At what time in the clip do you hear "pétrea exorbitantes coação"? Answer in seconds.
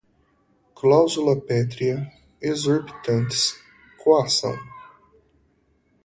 1.39-4.57